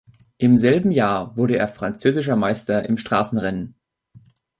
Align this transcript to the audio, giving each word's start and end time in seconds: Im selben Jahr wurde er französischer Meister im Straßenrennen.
Im 0.39 0.57
selben 0.57 0.89
Jahr 0.89 1.37
wurde 1.37 1.57
er 1.59 1.67
französischer 1.67 2.35
Meister 2.35 2.89
im 2.89 2.97
Straßenrennen. 2.97 3.75